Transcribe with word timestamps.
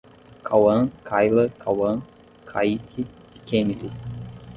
Cauam, 0.43 0.83
Kaila, 1.09 1.43
Kauam, 1.63 2.01
Kaiky 2.47 3.01
e 3.01 3.39
Kemilly 3.45 3.91